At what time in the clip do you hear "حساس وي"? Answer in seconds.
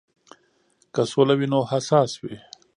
1.71-2.35